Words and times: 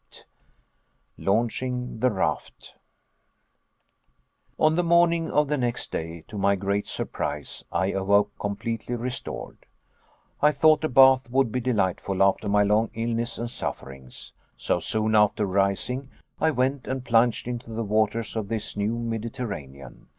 CHAPTER 0.09 0.27
28 1.17 1.27
LAUNCHING 1.27 1.99
THE 1.99 2.09
RAFT 2.09 2.77
On 4.57 4.73
the 4.73 4.81
morning 4.83 5.29
of 5.29 5.47
the 5.47 5.57
next 5.59 5.91
day, 5.91 6.23
to 6.27 6.39
my 6.39 6.55
great 6.55 6.87
surprise, 6.87 7.63
I 7.71 7.91
awoke 7.91 8.31
completely 8.39 8.95
restored. 8.95 9.67
I 10.41 10.53
thought 10.53 10.83
a 10.83 10.89
bath 10.89 11.29
would 11.29 11.51
be 11.51 11.59
delightful 11.59 12.23
after 12.23 12.49
my 12.49 12.63
long 12.63 12.89
illness 12.95 13.37
and 13.37 13.47
sufferings. 13.51 14.33
So, 14.57 14.79
soon 14.79 15.13
after 15.13 15.45
rising, 15.45 16.09
I 16.39 16.49
went 16.49 16.87
and 16.87 17.05
plunged 17.05 17.47
into 17.47 17.69
the 17.71 17.83
waters 17.85 18.35
of 18.35 18.47
this 18.47 18.75
new 18.75 18.97
Mediterranean. 18.97 20.07